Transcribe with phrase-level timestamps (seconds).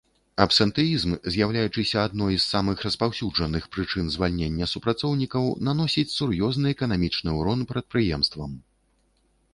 [0.43, 8.61] Абсентэізм, з'яўляючыся адной з самых распаўсюджаных прычын звальнення супрацоўнікаў, наносіць сур'ёзны эканамічны ўрон прадпрыемствам.